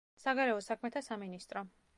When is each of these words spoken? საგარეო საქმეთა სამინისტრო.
საგარეო 0.21 0.63
საქმეთა 0.69 1.05
სამინისტრო. 1.11 1.67